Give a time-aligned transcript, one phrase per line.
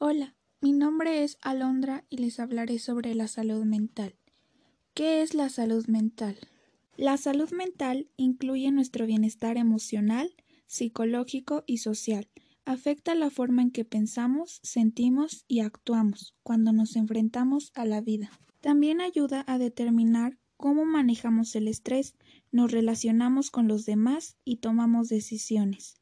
[0.00, 4.14] Hola, mi nombre es Alondra y les hablaré sobre la salud mental.
[4.94, 6.38] ¿Qué es la salud mental?
[6.96, 10.30] La salud mental incluye nuestro bienestar emocional,
[10.68, 12.28] psicológico y social.
[12.64, 18.30] Afecta la forma en que pensamos, sentimos y actuamos cuando nos enfrentamos a la vida.
[18.60, 22.14] También ayuda a determinar cómo manejamos el estrés,
[22.52, 25.96] nos relacionamos con los demás y tomamos decisiones.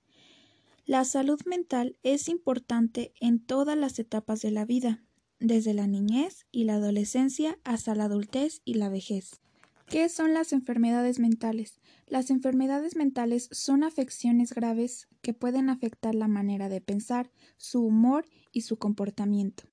[0.86, 5.02] La salud mental es importante en todas las etapas de la vida,
[5.40, 9.40] desde la niñez y la adolescencia hasta la adultez y la vejez.
[9.88, 11.80] ¿Qué son las enfermedades mentales?
[12.06, 18.24] Las enfermedades mentales son afecciones graves que pueden afectar la manera de pensar, su humor
[18.52, 19.64] y su comportamiento.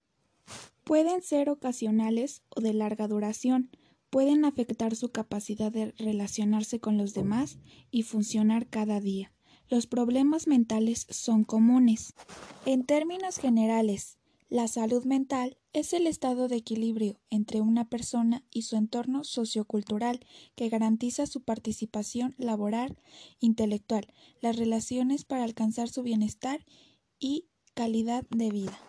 [0.83, 3.69] Pueden ser ocasionales o de larga duración,
[4.09, 7.59] pueden afectar su capacidad de relacionarse con los demás
[7.91, 9.32] y funcionar cada día.
[9.69, 12.13] Los problemas mentales son comunes.
[12.65, 14.17] En términos generales,
[14.49, 20.19] la salud mental es el estado de equilibrio entre una persona y su entorno sociocultural
[20.55, 22.95] que garantiza su participación laboral,
[23.39, 24.05] intelectual,
[24.41, 26.63] las relaciones para alcanzar su bienestar
[27.19, 28.79] y calidad de vida.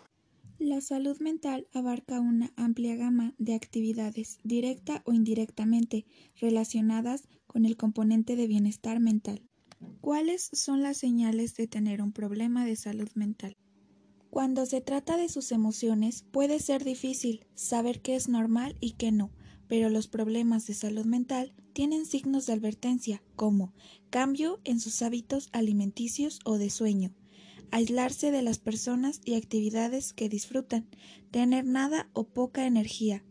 [0.59, 6.05] La salud mental abarca una amplia gama de actividades, directa o indirectamente,
[6.39, 9.41] relacionadas con el componente de bienestar mental.
[10.01, 13.57] ¿Cuáles son las señales de tener un problema de salud mental?
[14.29, 19.11] Cuando se trata de sus emociones puede ser difícil saber qué es normal y qué
[19.11, 19.31] no,
[19.67, 23.73] pero los problemas de salud mental tienen signos de advertencia como
[24.09, 27.13] cambio en sus hábitos alimenticios o de sueño,
[27.71, 30.87] aislarse de las personas y actividades que disfrutan,
[31.31, 33.23] tener nada o poca energía,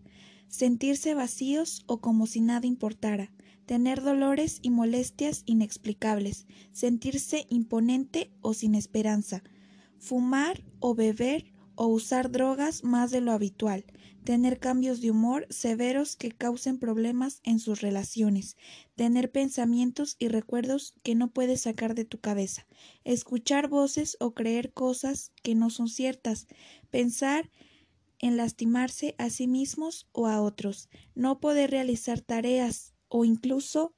[0.54, 3.32] sentirse vacíos o como si nada importara,
[3.66, 9.42] tener dolores y molestias inexplicables, sentirse imponente o sin esperanza,
[9.98, 13.84] fumar o beber o usar drogas más de lo habitual,
[14.22, 18.56] tener cambios de humor severos que causen problemas en sus relaciones,
[18.94, 22.64] tener pensamientos y recuerdos que no puedes sacar de tu cabeza,
[23.02, 26.46] escuchar voces o creer cosas que no son ciertas,
[26.90, 27.50] pensar
[28.20, 33.94] en lastimarse a sí mismos o a otros, no poder realizar tareas, o incluso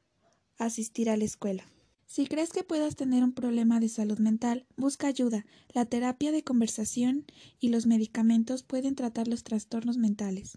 [0.59, 1.65] asistir a la escuela.
[2.07, 5.45] Si crees que puedas tener un problema de salud mental, busca ayuda.
[5.75, 7.25] La terapia de conversación
[7.59, 10.55] y los medicamentos pueden tratar los trastornos mentales.